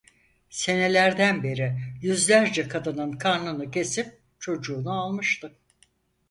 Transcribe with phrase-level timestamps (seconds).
[0.49, 5.55] Senelerden beri yüzlerce kadının karnını kesip çocuğunu almıştı.